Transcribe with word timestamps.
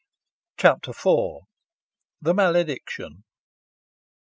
CHAPTER 0.57 0.89
IV. 0.89 1.41
THE 2.23 2.33
MALEDICTION. 2.33 3.23